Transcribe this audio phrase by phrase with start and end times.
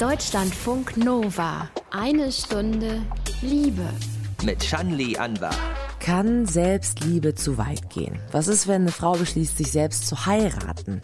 [0.00, 1.70] Deutschlandfunk Nova.
[1.90, 3.00] Eine Stunde
[3.40, 3.88] Liebe.
[4.44, 5.54] Mit Shanli Anwar.
[6.00, 8.20] Kann Selbstliebe zu weit gehen?
[8.30, 11.00] Was ist, wenn eine Frau beschließt, sich selbst zu heiraten?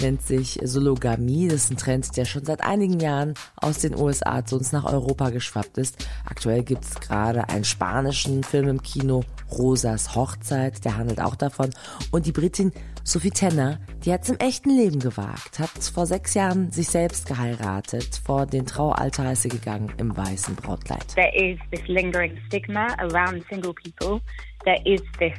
[0.00, 1.48] nennt sich Sologamie.
[1.48, 4.84] Das ist ein Trend, der schon seit einigen Jahren aus den USA zu uns nach
[4.84, 6.06] Europa geschwappt ist.
[6.26, 11.70] Aktuell gibt es gerade einen spanischen Film im Kino, Rosas Hochzeit, der handelt auch davon.
[12.10, 12.72] Und die Britin
[13.02, 17.26] Sophie Tenner, die hat es im echten Leben gewagt, hat vor sechs Jahren sich selbst
[17.26, 18.20] geheiratet.
[18.24, 21.06] Vor den Traualtar ist sie gegangen im weißen Brautkleid.
[21.14, 24.20] There is this lingering stigma around single people.
[24.64, 25.34] There is this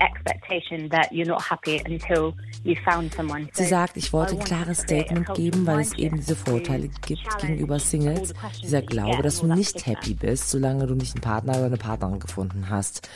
[0.00, 2.34] expectation that you're not happy until
[3.52, 7.78] Sie sagt, ich wollte ein klares Statement geben, weil es eben diese Vorurteile gibt gegenüber
[7.78, 8.34] Singles.
[8.60, 12.18] Dieser Glaube, dass du nicht happy bist, solange du nicht einen Partner oder eine Partnerin
[12.18, 13.08] gefunden hast.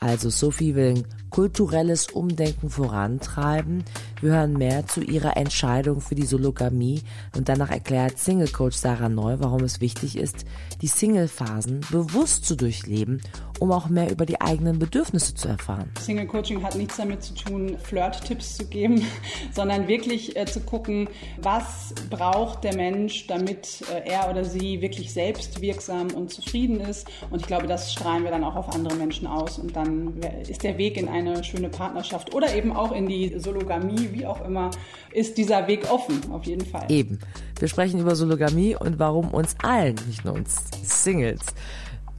[0.00, 3.84] Also Sophie will ein kulturelles Umdenken vorantreiben.
[4.20, 7.02] Wir hören mehr zu ihrer Entscheidung für die Sologamie
[7.36, 10.44] und danach erklärt Single Coach Sarah Neu, warum es wichtig ist,
[10.80, 13.20] die Single-Phasen bewusst zu durchleben,
[13.58, 15.90] um auch mehr über die eigenen Bedürfnisse zu erfahren.
[16.00, 19.04] Single Coaching hat nichts damit zu tun, Flirt-Tipps zu geben,
[19.52, 21.08] sondern wirklich äh, zu gucken,
[21.42, 27.08] was braucht der Mensch, damit äh, er oder sie wirklich selbstwirksam und zufrieden ist.
[27.30, 30.22] Und ich glaube, das strahlen wir dann auch auf andere Menschen aus und dann dann
[30.42, 34.44] ist der Weg in eine schöne Partnerschaft oder eben auch in die Sologamie, wie auch
[34.44, 34.70] immer,
[35.12, 36.86] ist dieser Weg offen, auf jeden Fall.
[36.90, 37.18] Eben.
[37.58, 41.40] Wir sprechen über Sologamie und warum uns allen, nicht nur uns Singles,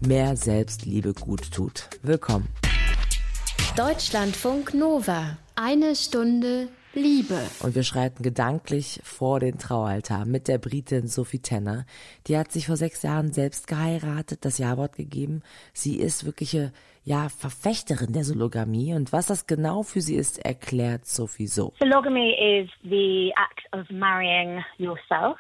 [0.05, 1.89] mehr Selbstliebe gut tut.
[2.01, 2.47] Willkommen.
[3.75, 5.37] Deutschlandfunk Nova.
[5.55, 7.39] Eine Stunde Liebe.
[7.59, 11.85] Und wir schreiten gedanklich vor den Traualtar mit der Britin Sophie Tenner.
[12.25, 15.43] Die hat sich vor sechs Jahren selbst geheiratet, das Jawort gegeben.
[15.71, 16.73] Sie ist wirkliche,
[17.09, 18.93] ja, Verfechterin der Sologamie.
[18.93, 21.73] Und was das genau für sie ist, erklärt Sophie so.
[21.79, 25.39] Sologamy is the act of marrying yourself.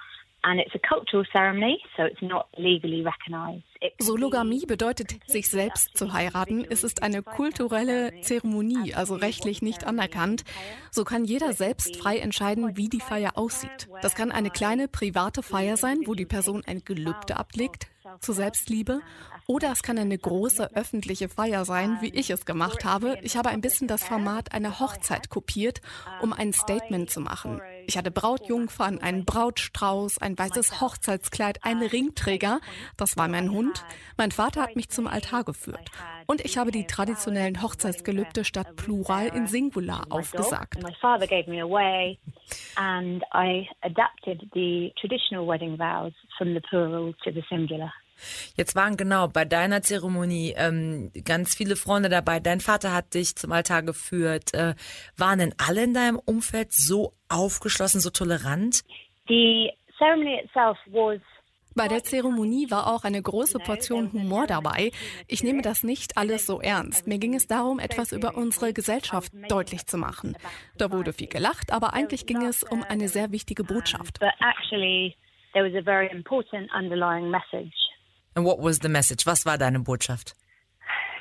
[3.99, 6.65] Sologamie bedeutet, sich selbst zu heiraten.
[6.69, 10.43] Es ist eine kulturelle Zeremonie, also rechtlich nicht anerkannt.
[10.91, 13.89] So kann jeder selbst frei entscheiden, wie die Feier aussieht.
[14.01, 17.87] Das kann eine kleine private Feier sein, wo die Person ein Gelübde ablegt
[18.19, 19.01] zur Selbstliebe
[19.49, 23.17] oder es kann eine große öffentliche Feier sein, wie ich es gemacht habe.
[23.23, 25.81] Ich habe ein bisschen das Format einer Hochzeit kopiert,
[26.21, 27.59] um ein Statement zu machen.
[27.89, 32.59] Ich hatte Brautjungfern, einen Brautstrauß, ein weißes Hochzeitskleid, einen Ringträger.
[32.97, 33.83] Das war mein Hund.
[34.15, 35.89] Mein Vater hat mich zum Altar geführt.
[36.27, 40.83] Und ich habe die traditionellen Hochzeitsgelübde statt Plural in Singular aufgesagt.
[40.83, 42.19] My father gave me away
[42.75, 47.91] and I adapted the traditional wedding vows from the plural to the singular.
[48.55, 52.39] Jetzt waren genau bei deiner Zeremonie ähm, ganz viele Freunde dabei.
[52.39, 54.53] Dein Vater hat dich zum Altar geführt.
[54.53, 54.75] Äh,
[55.17, 58.83] waren denn alle in deinem Umfeld so aufgeschlossen, so tolerant?
[59.27, 61.21] The ceremony itself was
[61.75, 64.91] bei der Zeremonie war auch eine große Portion Humor dabei.
[65.27, 67.07] Ich nehme das nicht alles so ernst.
[67.07, 70.35] Mir ging es darum, etwas über unsere Gesellschaft deutlich zu machen.
[70.77, 74.19] Da wurde viel gelacht, aber eigentlich ging es um eine sehr wichtige Botschaft.
[74.19, 75.15] But actually,
[75.53, 77.75] there was a very important underlying message.
[78.35, 79.25] And what was the message?
[79.25, 80.35] Was war deine Botschaft?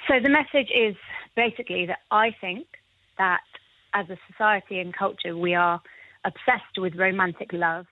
[0.08, 0.96] So the message is
[1.36, 2.66] basically that I think
[3.18, 3.42] that
[3.92, 5.80] as a society and culture we are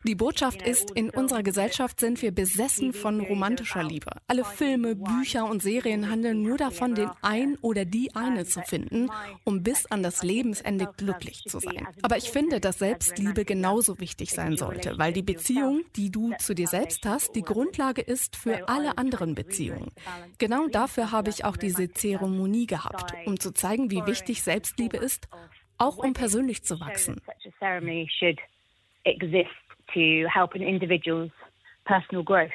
[0.05, 4.11] die Botschaft ist, in unserer Gesellschaft sind wir besessen von romantischer Liebe.
[4.27, 9.11] Alle Filme, Bücher und Serien handeln nur davon, den ein oder die eine zu finden,
[9.45, 11.87] um bis an das Lebensende glücklich zu sein.
[12.03, 16.55] Aber ich finde, dass Selbstliebe genauso wichtig sein sollte, weil die Beziehung, die du zu
[16.55, 19.93] dir selbst hast, die Grundlage ist für alle anderen Beziehungen.
[20.39, 25.29] Genau dafür habe ich auch diese Zeremonie gehabt, um zu zeigen, wie wichtig Selbstliebe ist
[25.79, 27.21] auch um persönlich zu wachsen.
[31.85, 32.51] personal growth.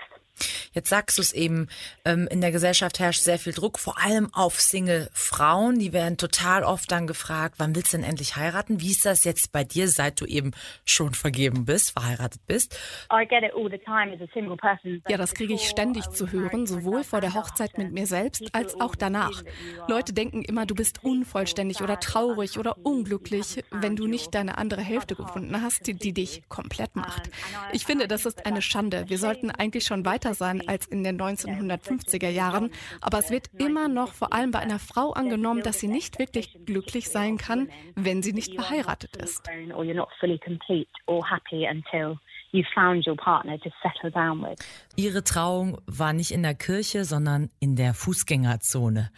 [0.73, 1.67] Jetzt sagst du es eben,
[2.05, 5.79] ähm, in der Gesellschaft herrscht sehr viel Druck, vor allem auf Single-Frauen.
[5.79, 8.79] Die werden total oft dann gefragt, wann willst du denn endlich heiraten?
[8.79, 10.51] Wie ist das jetzt bei dir, seit du eben
[10.85, 12.79] schon vergeben bist, verheiratet bist?
[15.09, 18.79] Ja, das kriege ich ständig zu hören, sowohl vor der Hochzeit mit mir selbst als
[18.79, 19.43] auch danach.
[19.87, 24.81] Leute denken immer, du bist unvollständig oder traurig oder unglücklich, wenn du nicht deine andere
[24.81, 27.29] Hälfte gefunden hast, die, die dich komplett macht.
[27.73, 29.05] Ich finde, das ist eine Schande.
[29.09, 32.71] Wir sollten eigentlich schon weiter sein als in den 1950er Jahren,
[33.01, 36.57] aber es wird immer noch vor allem bei einer Frau angenommen, dass sie nicht wirklich
[36.65, 39.49] glücklich sein kann, wenn sie nicht verheiratet ist.
[44.95, 49.09] Ihre Trauung war nicht in der Kirche, sondern in der Fußgängerzone.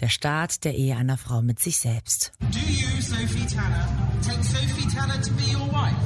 [0.00, 2.32] Der Start der Ehe einer Frau mit sich selbst.
[2.40, 3.88] Do you, Sophie Tanner,
[4.22, 5.96] take Sophie Tanner to be your wife?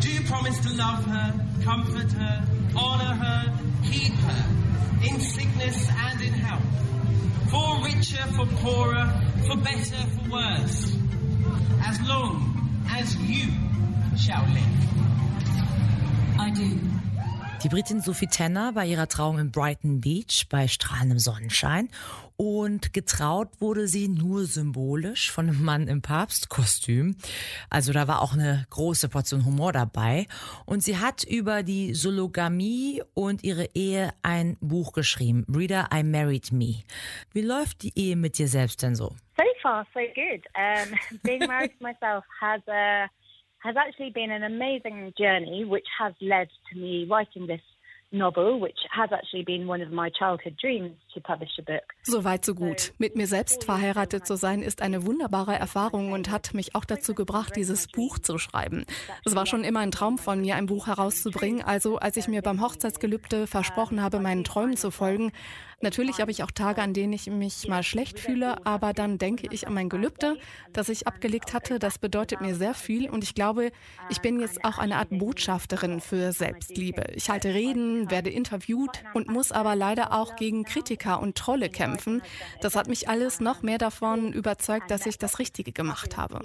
[0.00, 1.32] do promise to love her,
[1.64, 2.44] comfort her,
[2.74, 2.95] honor
[8.36, 9.10] for poorer,
[9.46, 10.94] for better, for worse,
[11.86, 13.50] as long as you
[14.18, 14.76] shall live.
[16.38, 17.05] I do.
[17.62, 21.88] Die Britin Sophie Tanner bei ihrer Trauung in Brighton Beach bei strahlendem Sonnenschein
[22.36, 27.16] und getraut wurde sie nur symbolisch von einem Mann im Papstkostüm.
[27.70, 30.26] Also da war auch eine große Portion Humor dabei.
[30.66, 36.52] Und sie hat über die Sologamie und ihre Ehe ein Buch geschrieben, Reader, I Married
[36.52, 36.82] Me.
[37.32, 39.16] Wie läuft die Ehe mit dir selbst denn so?
[39.36, 40.44] So far, so good.
[40.54, 43.08] Um, being married to myself has a
[43.66, 47.60] has actually been an amazing journey, which has led to me writing this
[48.12, 51.82] novel, which has actually been one of my childhood dreams to publish a book.
[52.02, 52.92] So weit, so gut.
[52.98, 57.14] Mit mir selbst verheiratet zu sein, ist eine wunderbare Erfahrung und hat mich auch dazu
[57.14, 58.84] gebracht, dieses Buch zu schreiben.
[59.24, 61.62] Es war schon immer ein Traum von mir, ein Buch herauszubringen.
[61.62, 65.32] Also, als ich mir beim Hochzeitsgelübde versprochen habe, meinen Träumen zu folgen,
[65.82, 69.46] Natürlich habe ich auch Tage, an denen ich mich mal schlecht fühle, aber dann denke
[69.50, 70.38] ich an mein Gelübde,
[70.72, 71.78] das ich abgelegt hatte.
[71.78, 73.72] Das bedeutet mir sehr viel und ich glaube,
[74.08, 77.04] ich bin jetzt auch eine Art Botschafterin für Selbstliebe.
[77.14, 82.22] Ich halte Reden, werde interviewt und muss aber leider auch gegen Kritiker und Trolle kämpfen.
[82.60, 86.40] Das hat mich alles noch mehr davon überzeugt, dass ich das Richtige gemacht habe.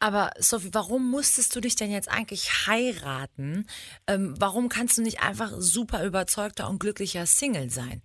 [0.00, 3.66] Aber Sophie, warum musstest du dich denn jetzt eigentlich heiraten?
[4.08, 8.02] Ähm, warum kannst du nicht einfach super überzeugter und glücklicher Single sein?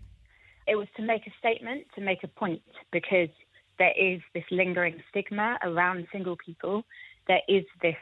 [0.67, 2.61] It was to make a statement, to make a point,
[2.91, 3.31] because
[3.79, 6.83] there is this lingering stigma around single people.
[7.25, 7.97] There is this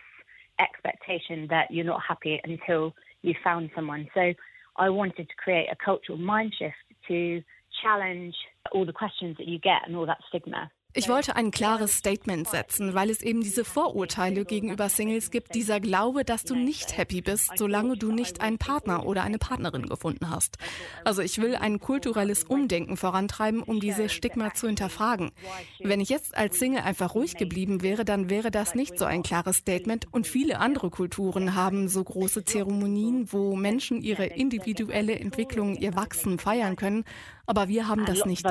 [0.60, 2.94] expectation that you're not happy until
[3.28, 4.08] you found someone.
[4.14, 4.34] So
[4.78, 6.76] I wanted to create a cultural mind shift
[7.08, 7.42] to
[7.84, 8.36] challenge
[8.72, 10.72] all the questions that you get and all that stigma.
[10.98, 15.80] Ich wollte ein klares Statement setzen, weil es eben diese Vorurteile gegenüber Singles gibt, dieser
[15.80, 20.32] Glaube, dass du nicht happy bist, solange du nicht einen Partner oder eine Partnerin gefunden
[20.32, 20.58] hast.
[21.06, 25.30] Also ich will ein kulturelles Umdenken vorantreiben, um diese Stigma zu hinterfragen.
[25.78, 29.22] Wenn ich jetzt als Single einfach ruhig geblieben wäre, dann wäre das nicht so ein
[29.22, 35.76] klares Statement und viele andere Kulturen haben so große Zeremonien, wo Menschen ihre individuelle Entwicklung,
[35.76, 37.04] ihr Wachsen feiern können,
[37.46, 38.44] aber wir haben das nicht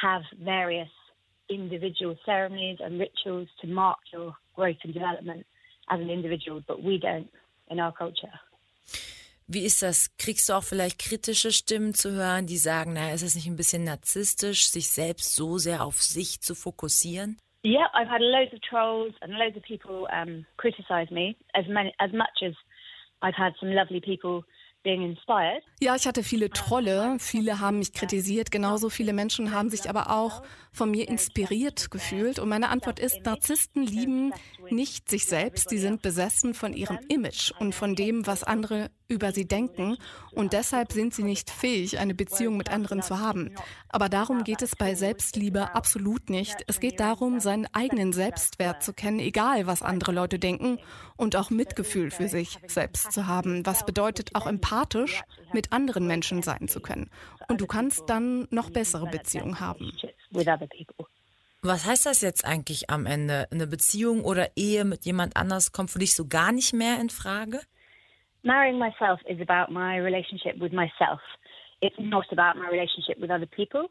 [0.00, 0.88] have various
[1.48, 5.46] individual ceremonies and rituals to mark your growth and development
[5.90, 7.28] as an individual, but we don't
[7.70, 8.40] in our culture.
[9.50, 10.14] Wie ist das?
[10.18, 13.56] Kriegst du auch vielleicht kritische Stimmen zu hören, die sagen, naja, ist es nicht ein
[13.56, 17.38] bisschen narzisstisch, sich selbst so sehr auf sich zu fokussieren?
[17.64, 21.92] Yeah, I've had loads of trolls and loads of people um, criticize me as many
[21.98, 22.54] as much as
[23.22, 24.44] I've had some lovely people
[25.80, 30.10] ja, ich hatte viele Trolle, viele haben mich kritisiert, genauso viele Menschen haben sich aber
[30.10, 30.42] auch
[30.72, 32.38] von mir inspiriert gefühlt.
[32.38, 34.32] Und meine Antwort ist, Narzissten lieben
[34.70, 39.32] nicht sich selbst, sie sind besessen von ihrem Image und von dem, was andere über
[39.32, 39.96] sie denken.
[40.32, 43.54] Und deshalb sind sie nicht fähig, eine Beziehung mit anderen zu haben.
[43.88, 46.56] Aber darum geht es bei Selbstliebe absolut nicht.
[46.66, 50.78] Es geht darum, seinen eigenen Selbstwert zu kennen, egal was andere Leute denken,
[51.16, 55.22] und auch Mitgefühl für sich selbst zu haben, was bedeutet auch empathisch
[55.52, 57.10] mit anderen Menschen sein zu können.
[57.48, 59.92] Und du kannst dann noch bessere Beziehungen haben.
[61.62, 63.48] Was heißt das jetzt eigentlich am Ende?
[63.50, 67.10] Eine Beziehung oder Ehe mit jemand anders kommt für dich so gar nicht mehr in
[67.10, 67.60] Frage?
[68.42, 71.20] Marrying myself is about my relationship with myself.
[71.80, 73.90] It's not about my relationship with other people.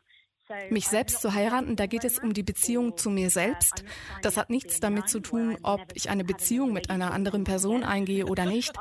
[0.69, 3.83] Mich selbst zu heiraten, da geht es um die Beziehung zu mir selbst.
[4.21, 8.25] Das hat nichts damit zu tun, ob ich eine Beziehung mit einer anderen Person eingehe
[8.25, 8.73] oder nicht.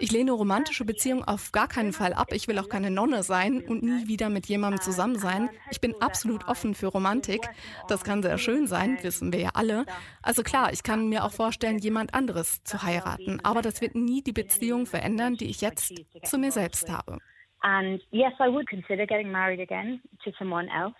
[0.00, 2.32] Ich lehne romantische Beziehungen auf gar keinen Fall ab.
[2.32, 5.48] Ich will auch keine Nonne sein und nie wieder mit jemandem zusammen sein.
[5.70, 7.48] Ich bin absolut offen für Romantik.
[7.88, 9.86] Das kann sehr schön sein, wissen wir ja alle.
[10.22, 13.40] Also klar, ich kann mir auch vorstellen, jemand anderes zu heiraten.
[13.44, 17.18] Aber das wird nie die Beziehung verändern, die ich jetzt zu mir selbst habe.
[17.64, 20.96] And yes, I would consider getting married again to someone else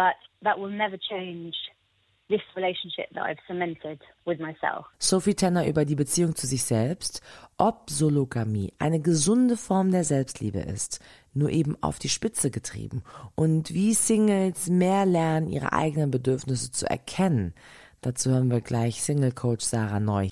[0.00, 1.54] but that will never change
[2.30, 4.86] this relationship that I've cemented with myself.
[4.98, 7.20] Sophie Tanner über die Beziehung zu sich selbst,
[7.58, 11.00] ob Sologamie eine gesunde Form der Selbstliebe ist,
[11.34, 13.02] nur eben auf die Spitze getrieben
[13.34, 17.52] und wie Singles mehr lernen, ihre eigenen Bedürfnisse zu erkennen.
[18.00, 20.28] Dazu hören wir gleich Single Coach Sarah Neu.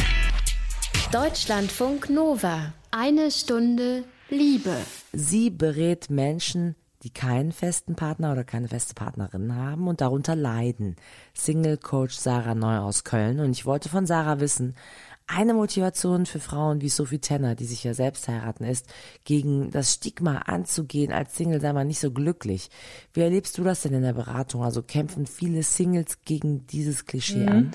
[1.12, 2.72] Deutschlandfunk Nova.
[2.90, 4.76] Eine Stunde Liebe.
[5.12, 10.96] Sie berät Menschen, die keinen festen Partner oder keine feste Partnerin haben und darunter leiden.
[11.32, 14.74] Single Coach Sarah Neu aus Köln und ich wollte von Sarah wissen,
[15.30, 18.86] Eine Motivation für Frauen wie Sophie Tenner, die sich ja selbst heiraten, ist,
[19.24, 22.70] gegen das Stigma anzugehen, als Single sei man nicht so glücklich.
[23.12, 24.64] Wie erlebst du das denn in der Beratung?
[24.64, 27.48] Also kämpfen viele Singles gegen dieses Klischee mhm.
[27.48, 27.70] an?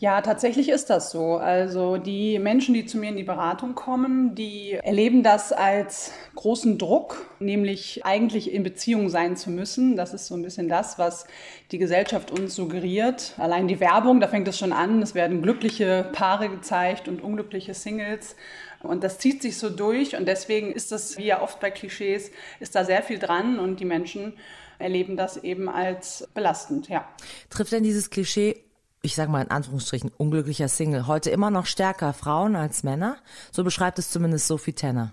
[0.00, 1.36] Ja, tatsächlich ist das so.
[1.36, 6.78] Also die Menschen, die zu mir in die Beratung kommen, die erleben das als großen
[6.78, 9.96] Druck, nämlich eigentlich in Beziehung sein zu müssen.
[9.96, 11.26] Das ist so ein bisschen das, was
[11.70, 13.34] die Gesellschaft uns suggeriert.
[13.36, 15.02] Allein die Werbung, da fängt es schon an.
[15.02, 18.36] Es werden glückliche Paare gezeigt und unglückliche Singles.
[18.82, 20.16] Und das zieht sich so durch.
[20.16, 23.58] Und deswegen ist das, wie ja oft bei Klischees, ist da sehr viel dran.
[23.58, 24.32] Und die Menschen
[24.78, 27.06] erleben das eben als belastend, ja.
[27.50, 28.64] Trifft denn dieses Klischee
[29.02, 33.16] ich sage mal in Anführungsstrichen, unglücklicher Single, heute immer noch stärker Frauen als Männer?
[33.50, 35.12] So beschreibt es zumindest Sophie Tenner.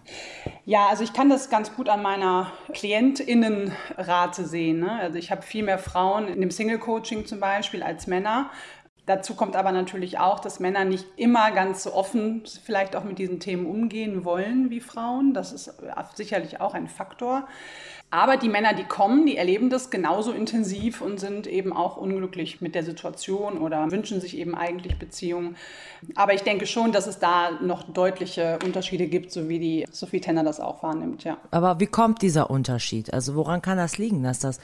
[0.65, 4.81] Ja, also ich kann das ganz gut an meiner Klientinnenrate sehen.
[4.81, 4.91] Ne?
[4.91, 8.49] Also ich habe viel mehr Frauen in dem Single-Coaching zum Beispiel als Männer.
[9.07, 13.19] Dazu kommt aber natürlich auch, dass Männer nicht immer ganz so offen vielleicht auch mit
[13.19, 15.33] diesen Themen umgehen wollen wie Frauen.
[15.33, 15.73] Das ist
[16.15, 17.47] sicherlich auch ein Faktor.
[18.09, 22.59] Aber die Männer, die kommen, die erleben das genauso intensiv und sind eben auch unglücklich
[22.59, 25.55] mit der Situation oder wünschen sich eben eigentlich Beziehungen.
[26.15, 30.19] Aber ich denke schon, dass es da noch deutliche Unterschiede gibt, so wie die Sophie
[30.19, 31.37] Tenner das auch wahrnimmt, ja.
[31.51, 33.13] Aber wie kommt dieser Unterschied?
[33.13, 34.59] Also woran kann das liegen, dass das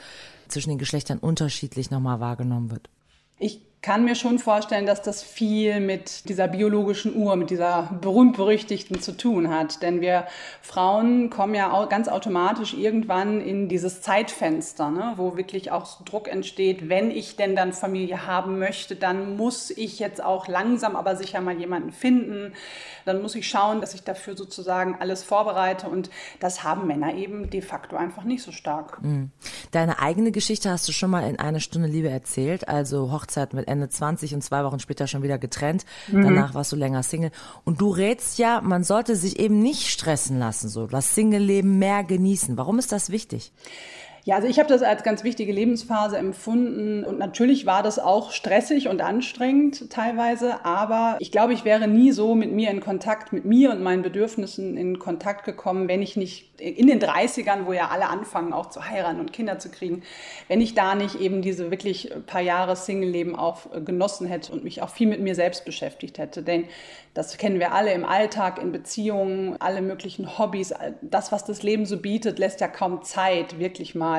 [0.48, 2.90] zwischen den Geschlechtern unterschiedlich nochmal wahrgenommen wird?
[3.38, 9.02] Ich kann mir schon vorstellen, dass das viel mit dieser biologischen Uhr, mit dieser berühmt-berüchtigten
[9.02, 9.82] zu tun hat.
[9.82, 10.26] Denn wir
[10.62, 16.28] Frauen kommen ja auch ganz automatisch irgendwann in dieses Zeitfenster, ne, wo wirklich auch Druck
[16.28, 21.14] entsteht, wenn ich denn dann Familie haben möchte, dann muss ich jetzt auch langsam aber
[21.14, 22.54] sicher mal jemanden finden.
[23.04, 25.90] Dann muss ich schauen, dass ich dafür sozusagen alles vorbereite.
[25.90, 26.08] Und
[26.40, 29.02] das haben Männer eben de facto einfach nicht so stark.
[29.02, 29.30] Mhm.
[29.72, 33.73] Deine eigene Geschichte hast du schon mal in einer Stunde Liebe erzählt, also Hochzeit mit
[33.74, 35.84] Ende 20 und zwei Wochen später schon wieder getrennt.
[36.10, 36.22] Mhm.
[36.22, 37.32] Danach warst du länger Single.
[37.64, 42.04] Und du rätst ja, man sollte sich eben nicht stressen lassen, so das Single-Leben mehr
[42.04, 42.56] genießen.
[42.56, 43.52] Warum ist das wichtig?
[44.26, 48.30] Ja, also ich habe das als ganz wichtige Lebensphase empfunden und natürlich war das auch
[48.30, 53.34] stressig und anstrengend teilweise, aber ich glaube, ich wäre nie so mit mir in Kontakt,
[53.34, 57.74] mit mir und meinen Bedürfnissen in Kontakt gekommen, wenn ich nicht in den 30ern, wo
[57.74, 60.02] ja alle anfangen, auch zu heiraten und Kinder zu kriegen,
[60.48, 64.80] wenn ich da nicht eben diese wirklich paar Jahre Single-Leben auch genossen hätte und mich
[64.80, 66.42] auch viel mit mir selbst beschäftigt hätte.
[66.42, 66.64] Denn
[67.12, 70.72] das kennen wir alle im Alltag, in Beziehungen, alle möglichen Hobbys.
[71.02, 74.13] Das, was das Leben so bietet, lässt ja kaum Zeit, wirklich mal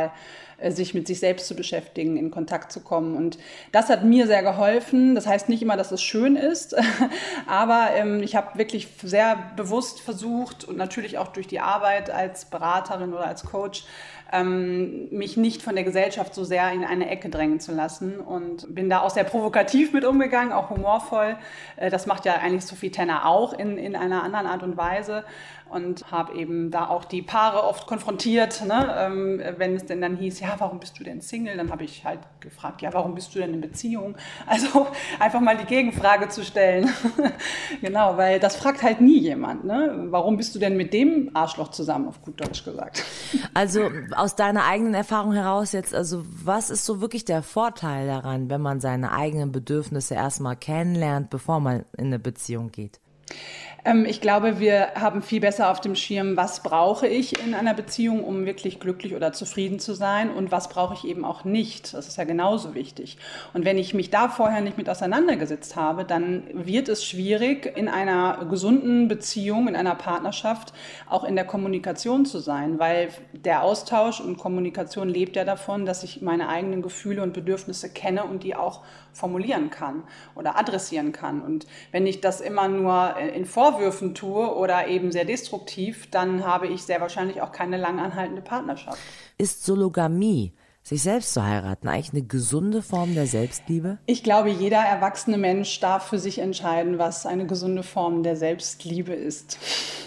[0.57, 3.15] äh, sich mit sich selbst zu beschäftigen, in Kontakt zu kommen.
[3.15, 3.37] Und
[3.71, 5.15] das hat mir sehr geholfen.
[5.15, 6.75] Das heißt nicht immer, dass es schön ist,
[7.47, 12.45] aber ähm, ich habe wirklich sehr bewusst versucht und natürlich auch durch die Arbeit als
[12.45, 13.85] Beraterin oder als Coach
[14.31, 18.73] ähm, mich nicht von der Gesellschaft so sehr in eine Ecke drängen zu lassen und
[18.73, 21.37] bin da auch sehr provokativ mit umgegangen, auch humorvoll.
[21.75, 25.23] Äh, das macht ja eigentlich Sophie Tenner auch in, in einer anderen Art und Weise
[25.69, 28.95] und habe eben da auch die Paare oft konfrontiert, ne?
[28.97, 31.57] ähm, wenn es denn dann hieß, ja, warum bist du denn Single?
[31.57, 34.15] Dann habe ich halt gefragt, ja, warum bist du denn in Beziehung?
[34.47, 34.87] Also
[35.19, 36.89] einfach mal die Gegenfrage zu stellen.
[37.81, 39.65] genau, weil das fragt halt nie jemand.
[39.65, 40.05] Ne?
[40.09, 43.03] Warum bist du denn mit dem Arschloch zusammen, auf gut Deutsch gesagt?
[43.53, 48.49] Also aus deiner eigenen Erfahrung heraus jetzt, also was ist so wirklich der Vorteil daran,
[48.49, 52.99] wenn man seine eigenen Bedürfnisse erstmal kennenlernt, bevor man in eine Beziehung geht?
[53.85, 57.75] Ähm, ich glaube, wir haben viel besser auf dem Schirm, was brauche ich in einer
[57.75, 61.93] Beziehung, um wirklich glücklich oder zufrieden zu sein und was brauche ich eben auch nicht.
[61.93, 63.17] Das ist ja genauso wichtig.
[63.53, 67.87] Und wenn ich mich da vorher nicht mit auseinandergesetzt habe, dann wird es schwierig, in
[67.87, 70.73] einer gesunden Beziehung, in einer Partnerschaft
[71.07, 76.03] auch in der Kommunikation zu sein, weil der Austausch und Kommunikation lebt ja davon, dass
[76.03, 78.81] ich meine eigenen Gefühle und Bedürfnisse kenne und die auch
[79.13, 80.03] formulieren kann
[80.35, 81.41] oder adressieren kann.
[81.41, 83.74] Und wenn ich das immer nur in Vorwürfen
[84.13, 88.99] tue oder eben sehr destruktiv, dann habe ich sehr wahrscheinlich auch keine lang anhaltende Partnerschaft.
[89.37, 90.53] Ist Sologamie
[90.85, 93.97] sich selbst zu heiraten eigentlich eine gesunde Form der Selbstliebe?
[94.05, 99.11] Ich glaube, jeder erwachsene Mensch darf für sich entscheiden, was eine gesunde Form der Selbstliebe
[99.11, 99.57] ist.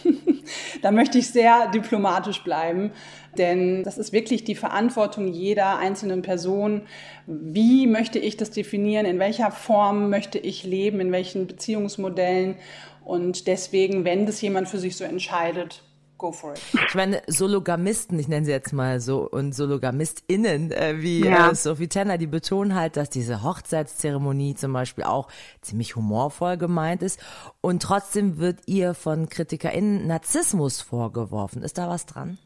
[0.82, 2.92] da möchte ich sehr diplomatisch bleiben.
[3.36, 6.82] Denn das ist wirklich die Verantwortung jeder einzelnen Person.
[7.26, 9.04] Wie möchte ich das definieren?
[9.04, 11.00] In welcher Form möchte ich leben?
[11.00, 12.56] In welchen Beziehungsmodellen?
[13.08, 15.82] Und deswegen, wenn das jemand für sich so entscheidet,
[16.18, 16.60] go for it.
[16.88, 21.50] Ich meine, Sologamisten, ich nenne sie jetzt mal so, und SologamistInnen, äh, wie ja.
[21.50, 25.28] äh, Sophie Tenner, die betonen halt, dass diese Hochzeitszeremonie zum Beispiel auch
[25.62, 27.18] ziemlich humorvoll gemeint ist.
[27.62, 31.62] Und trotzdem wird ihr von KritikerInnen Narzissmus vorgeworfen.
[31.62, 32.36] Ist da was dran?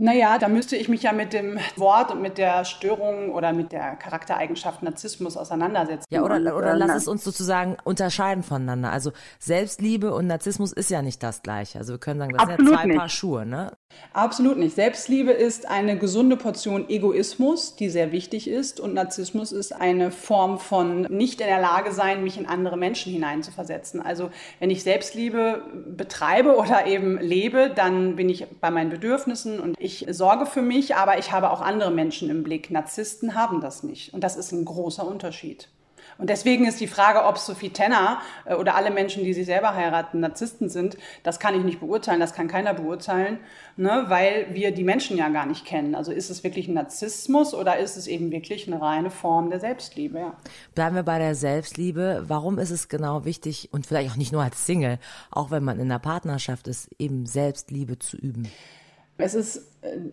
[0.00, 3.72] Naja, da müsste ich mich ja mit dem Wort und mit der Störung oder mit
[3.72, 6.06] der Charaktereigenschaft Narzissmus auseinandersetzen.
[6.08, 8.92] Ja, oder, oder lass es uns sozusagen unterscheiden voneinander.
[8.92, 11.78] Also Selbstliebe und Narzissmus ist ja nicht das Gleiche.
[11.78, 12.98] Also wir können sagen, das sind ja zwei nicht.
[12.98, 13.72] Paar Schuhe, ne?
[14.12, 14.74] Absolut nicht.
[14.74, 18.80] Selbstliebe ist eine gesunde Portion Egoismus, die sehr wichtig ist.
[18.80, 23.12] Und Narzissmus ist eine Form von nicht in der Lage sein, mich in andere Menschen
[23.12, 24.00] hineinzuversetzen.
[24.00, 24.30] Also
[24.60, 25.62] wenn ich Selbstliebe
[25.96, 30.96] betreibe oder eben lebe, dann bin ich bei meinen Bedürfnissen und ich sorge für mich,
[30.96, 32.70] aber ich habe auch andere Menschen im Blick.
[32.70, 34.14] Narzissten haben das nicht.
[34.14, 35.68] Und das ist ein großer Unterschied.
[36.18, 39.74] Und deswegen ist die Frage, ob Sophie Tenner äh, oder alle Menschen, die sich selber
[39.74, 43.38] heiraten, Narzissten sind, das kann ich nicht beurteilen, das kann keiner beurteilen,
[43.76, 45.94] ne, weil wir die Menschen ja gar nicht kennen.
[45.94, 49.60] Also ist es wirklich ein Narzissmus oder ist es eben wirklich eine reine Form der
[49.60, 50.18] Selbstliebe?
[50.18, 50.36] Ja.
[50.74, 52.24] Bleiben wir bei der Selbstliebe.
[52.26, 54.98] Warum ist es genau wichtig und vielleicht auch nicht nur als Single,
[55.30, 58.48] auch wenn man in einer Partnerschaft ist, eben Selbstliebe zu üben?
[59.20, 59.62] Es ist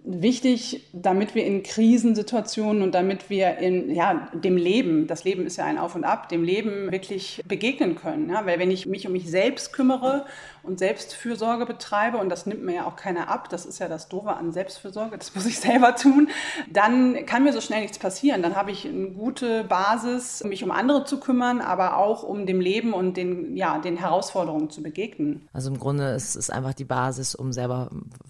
[0.03, 5.57] wichtig, damit wir in Krisensituationen und damit wir in ja, dem Leben, das Leben ist
[5.57, 8.29] ja ein Auf und Ab, dem Leben wirklich begegnen können.
[8.29, 8.45] Ja?
[8.45, 10.25] Weil wenn ich mich um mich selbst kümmere
[10.61, 14.07] und Selbstfürsorge betreibe, und das nimmt mir ja auch keiner ab, das ist ja das
[14.07, 16.29] Doofe an Selbstfürsorge, das muss ich selber tun,
[16.71, 18.43] dann kann mir so schnell nichts passieren.
[18.43, 22.61] Dann habe ich eine gute Basis, mich um andere zu kümmern, aber auch um dem
[22.61, 25.47] Leben und den, ja, den Herausforderungen zu begegnen.
[25.53, 27.89] Also im Grunde ist es einfach die Basis, um selber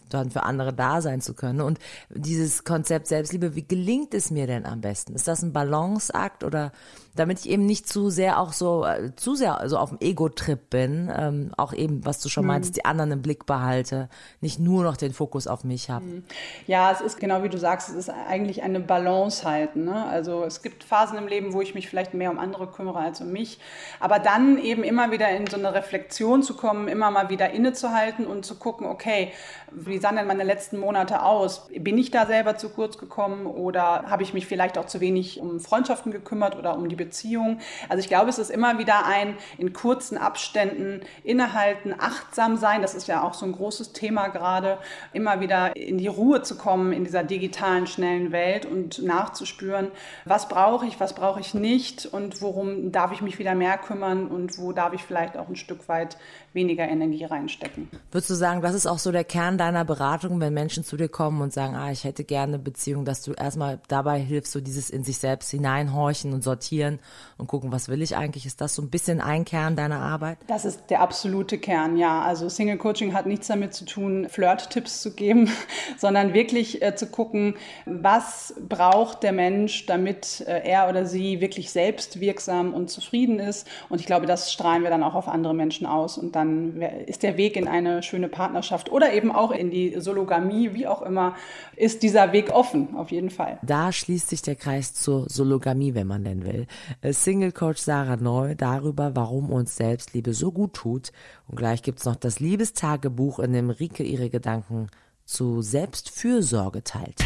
[0.09, 1.59] dann für andere da sein zu können.
[1.59, 1.79] Und
[2.09, 5.13] dieses Konzept Selbstliebe, wie gelingt es mir denn am besten?
[5.13, 6.71] Ist das ein Balanceakt oder
[7.15, 10.69] damit ich eben nicht zu sehr auch so äh, zu sehr so auf dem Ego-Trip
[10.69, 12.49] bin, ähm, auch eben, was du schon mhm.
[12.49, 14.09] meinst, die anderen im Blick behalte,
[14.41, 16.05] nicht nur noch den Fokus auf mich habe.
[16.05, 16.23] Mhm.
[16.67, 19.85] Ja, es ist genau wie du sagst, es ist eigentlich eine Balance halten.
[19.85, 20.05] Ne?
[20.05, 23.21] Also es gibt Phasen im Leben, wo ich mich vielleicht mehr um andere kümmere als
[23.21, 23.59] um mich,
[23.99, 28.25] aber dann eben immer wieder in so eine Reflexion zu kommen, immer mal wieder innezuhalten
[28.25, 29.31] und zu gucken, okay,
[29.71, 31.67] wie sahen denn meine letzten Monate aus?
[31.77, 35.39] Bin ich da selber zu kurz gekommen oder habe ich mich vielleicht auch zu wenig
[35.39, 37.59] um Freundschaften gekümmert oder um die Beziehung.
[37.87, 42.81] Also ich glaube, es ist immer wieder ein in kurzen Abständen innehalten, achtsam sein.
[42.81, 44.77] Das ist ja auch so ein großes Thema gerade,
[45.13, 49.91] immer wieder in die Ruhe zu kommen in dieser digitalen, schnellen Welt und nachzuspüren,
[50.25, 54.27] was brauche ich, was brauche ich nicht und worum darf ich mich wieder mehr kümmern
[54.27, 56.17] und wo darf ich vielleicht auch ein Stück weit
[56.55, 57.89] weniger Energie reinstecken.
[58.11, 61.09] Würdest du sagen, das ist auch so der Kern deiner Beratung, wenn Menschen zu dir
[61.09, 64.61] kommen und sagen, ah, ich hätte gerne eine Beziehung, dass du erstmal dabei hilfst, so
[64.61, 66.99] dieses in sich selbst hineinhorchen und sortieren
[67.37, 68.45] und gucken, was will ich eigentlich?
[68.45, 70.37] Ist das so ein bisschen ein Kern deiner Arbeit?
[70.47, 72.21] Das ist der absolute Kern, ja.
[72.21, 75.49] Also Single Coaching hat nichts damit zu tun, Flirt-Tipps zu geben,
[75.97, 81.71] sondern wirklich äh, zu gucken, was braucht der Mensch, damit äh, er oder sie wirklich
[81.71, 83.67] selbstwirksam und zufrieden ist.
[83.89, 86.81] Und ich glaube, das strahlen wir dann auch auf andere Menschen aus und dann dann
[86.81, 91.01] ist der Weg in eine schöne Partnerschaft oder eben auch in die Sologamie, wie auch
[91.01, 91.35] immer,
[91.75, 93.59] ist dieser Weg offen, auf jeden Fall.
[93.63, 96.67] Da schließt sich der Kreis zur Sologamie, wenn man denn will.
[97.01, 101.11] Äh, Single Coach Sarah Neu darüber, warum uns Selbstliebe so gut tut.
[101.47, 104.87] Und gleich gibt es noch das Liebestagebuch, in dem Rike ihre Gedanken
[105.25, 107.19] zu Selbstfürsorge teilt.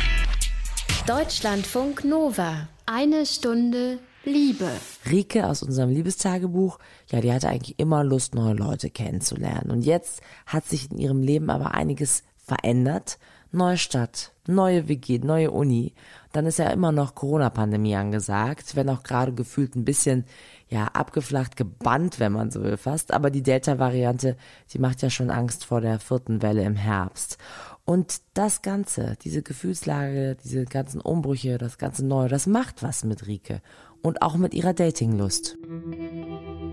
[1.06, 2.68] Deutschlandfunk Nova.
[2.86, 4.70] Eine Stunde Liebe.
[5.10, 9.72] Rike aus unserem Liebestagebuch, ja, die hatte eigentlich immer Lust, neue Leute kennenzulernen.
[9.72, 13.18] Und jetzt hat sich in ihrem Leben aber einiges verändert.
[13.52, 15.94] Neue Stadt, neue WG, neue Uni.
[16.34, 20.26] Dann ist ja immer noch Corona-Pandemie angesagt, wenn auch gerade gefühlt ein bisschen,
[20.68, 23.12] ja, abgeflacht, gebannt, wenn man so will fast.
[23.12, 24.38] Aber die Delta-Variante,
[24.72, 27.40] die macht ja schon Angst vor der vierten Welle im Herbst.
[27.86, 33.26] Und das Ganze, diese Gefühlslage, diese ganzen Umbrüche, das ganze Neue, das macht was mit
[33.26, 33.64] Rike
[34.02, 35.58] und auch mit ihrer Datinglust.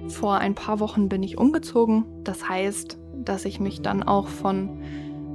[0.09, 2.05] Vor ein paar Wochen bin ich umgezogen.
[2.23, 4.81] Das heißt, dass ich mich dann auch von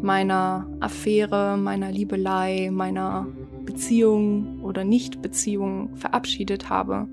[0.02, 3.28] meiner Affäre, meiner Liebelei, meiner
[3.66, 7.08] Beziehung oder Nichtbeziehung verabschiedet habe.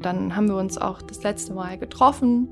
[0.00, 2.48] Dann haben wir uns auch das letzte Mal getroffen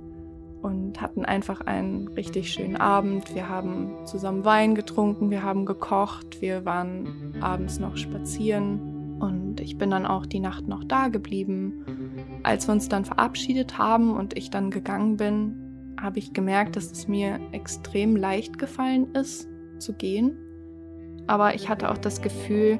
[0.62, 3.34] und hatten einfach einen richtig schönen Abend.
[3.34, 8.87] Wir haben zusammen Wein getrunken, wir haben gekocht, wir waren abends noch spazieren
[9.20, 11.84] und ich bin dann auch die Nacht noch da geblieben.
[12.42, 16.92] Als wir uns dann verabschiedet haben und ich dann gegangen bin, habe ich gemerkt, dass
[16.92, 20.36] es mir extrem leicht gefallen ist, zu gehen.
[21.26, 22.78] Aber ich hatte auch das Gefühl,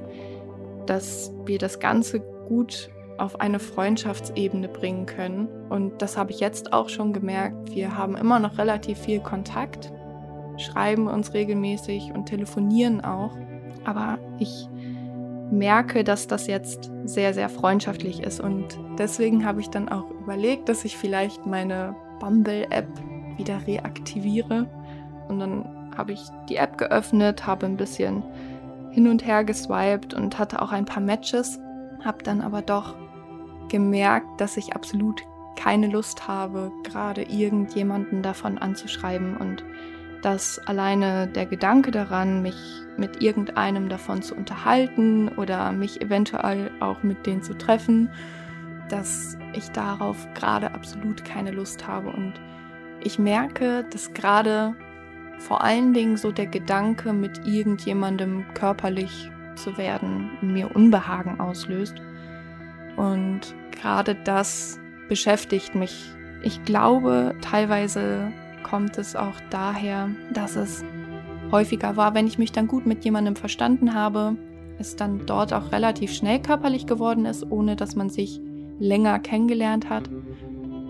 [0.87, 5.49] dass wir das Ganze gut auf eine Freundschaftsebene bringen können.
[5.69, 7.75] Und das habe ich jetzt auch schon gemerkt.
[7.75, 9.93] Wir haben immer noch relativ viel Kontakt,
[10.57, 13.37] schreiben uns regelmäßig und telefonieren auch.
[13.85, 14.69] Aber ich
[15.51, 18.41] merke, dass das jetzt sehr, sehr freundschaftlich ist.
[18.41, 22.89] Und deswegen habe ich dann auch überlegt, dass ich vielleicht meine Bumble-App
[23.37, 24.67] wieder reaktiviere.
[25.29, 28.23] Und dann habe ich die App geöffnet, habe ein bisschen
[28.91, 31.59] hin und her geswiped und hatte auch ein paar Matches,
[32.05, 32.95] habe dann aber doch
[33.69, 35.23] gemerkt, dass ich absolut
[35.57, 39.65] keine Lust habe, gerade irgendjemanden davon anzuschreiben und
[40.23, 42.57] dass alleine der Gedanke daran, mich
[42.97, 48.11] mit irgendeinem davon zu unterhalten oder mich eventuell auch mit denen zu treffen,
[48.89, 52.11] dass ich darauf gerade absolut keine Lust habe.
[52.11, 52.35] Und
[53.03, 54.75] ich merke, dass gerade
[55.39, 61.95] vor allen Dingen so der Gedanke, mit irgendjemandem körperlich zu werden, mir Unbehagen auslöst.
[62.97, 66.13] Und gerade das beschäftigt mich.
[66.43, 70.85] Ich glaube, teilweise kommt es auch daher, dass es
[71.51, 74.37] häufiger war, wenn ich mich dann gut mit jemandem verstanden habe,
[74.79, 78.41] es dann dort auch relativ schnell körperlich geworden ist, ohne dass man sich
[78.79, 80.09] länger kennengelernt hat.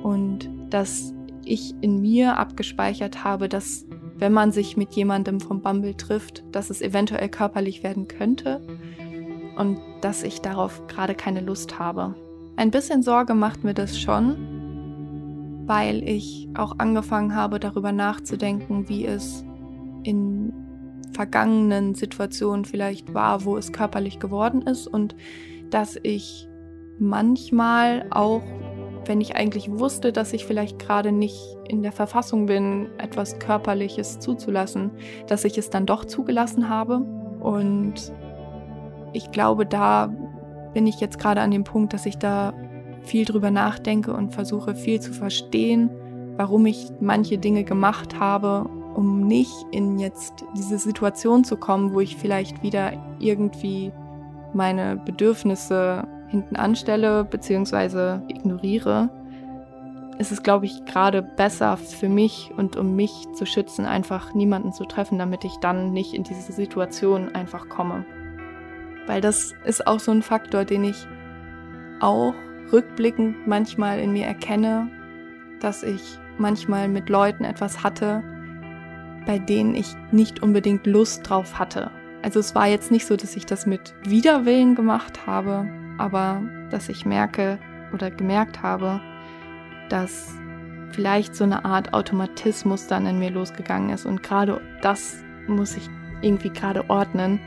[0.02, 5.96] Und dass ich in mir abgespeichert habe, dass wenn man sich mit jemandem vom Bumble
[5.96, 8.60] trifft, dass es eventuell körperlich werden könnte
[9.56, 12.14] und dass ich darauf gerade keine Lust habe.
[12.56, 14.57] Ein bisschen Sorge macht mir das schon,
[15.68, 19.44] weil ich auch angefangen habe, darüber nachzudenken, wie es
[20.02, 20.52] in
[21.12, 25.14] vergangenen Situationen vielleicht war, wo es körperlich geworden ist und
[25.70, 26.48] dass ich
[26.98, 28.42] manchmal auch,
[29.04, 34.20] wenn ich eigentlich wusste, dass ich vielleicht gerade nicht in der Verfassung bin, etwas Körperliches
[34.20, 34.90] zuzulassen,
[35.26, 37.00] dass ich es dann doch zugelassen habe.
[37.40, 38.12] Und
[39.12, 40.06] ich glaube, da
[40.72, 42.54] bin ich jetzt gerade an dem Punkt, dass ich da
[43.08, 45.90] viel drüber nachdenke und versuche viel zu verstehen,
[46.36, 52.00] warum ich manche Dinge gemacht habe, um nicht in jetzt diese Situation zu kommen, wo
[52.00, 53.92] ich vielleicht wieder irgendwie
[54.52, 58.20] meine Bedürfnisse hinten anstelle bzw.
[58.28, 59.08] ignoriere,
[60.18, 64.72] ist es, glaube ich, gerade besser für mich und um mich zu schützen, einfach niemanden
[64.72, 68.04] zu treffen, damit ich dann nicht in diese Situation einfach komme.
[69.06, 71.06] Weil das ist auch so ein Faktor, den ich
[72.00, 72.34] auch
[72.72, 74.90] rückblickend manchmal in mir erkenne,
[75.60, 78.22] dass ich manchmal mit Leuten etwas hatte,
[79.26, 81.90] bei denen ich nicht unbedingt Lust drauf hatte.
[82.22, 86.88] Also es war jetzt nicht so, dass ich das mit Widerwillen gemacht habe, aber dass
[86.88, 87.58] ich merke
[87.92, 89.00] oder gemerkt habe,
[89.88, 90.34] dass
[90.90, 95.88] vielleicht so eine Art Automatismus dann in mir losgegangen ist und gerade das muss ich
[96.20, 97.40] irgendwie gerade ordnen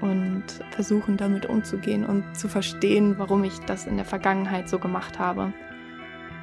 [0.00, 5.18] und versuchen damit umzugehen und zu verstehen, warum ich das in der Vergangenheit so gemacht
[5.18, 5.52] habe.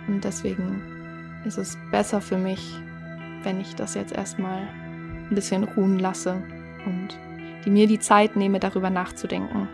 [0.08, 2.76] Und deswegen ist es besser für mich,
[3.44, 6.42] wenn ich das jetzt erstmal ein bisschen ruhen lasse
[6.86, 7.18] und
[7.66, 9.68] die mir die Zeit nehme, darüber nachzudenken.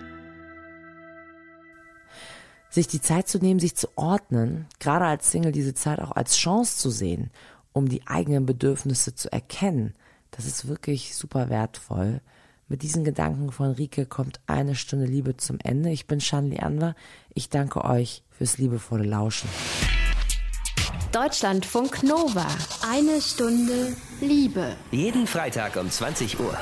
[2.70, 6.38] Sich die Zeit zu nehmen, sich zu ordnen, gerade als Single diese Zeit auch als
[6.38, 7.30] Chance zu sehen,
[7.72, 9.94] um die eigenen Bedürfnisse zu erkennen,
[10.32, 12.22] das ist wirklich super wertvoll.
[12.74, 15.92] Mit diesen Gedanken von Rike kommt eine Stunde Liebe zum Ende.
[15.92, 16.96] Ich bin Shanli Anwar.
[17.36, 19.48] Ich danke euch fürs liebevolle Lauschen.
[21.12, 22.48] Deutschlandfunk Nova.
[22.92, 24.76] Eine Stunde Liebe.
[24.90, 26.58] Jeden Freitag um 20 Uhr.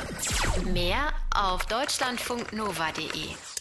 [0.74, 3.61] Mehr auf deutschlandfunknova.de.